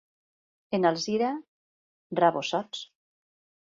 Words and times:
En 0.77 0.87
Alzira, 0.93 1.31
rabosots. 2.25 2.85